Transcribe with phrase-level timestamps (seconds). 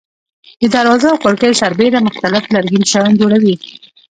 [0.61, 3.55] د دروازو او کړکیو سربېره مختلف لرګین شیان جوړوي.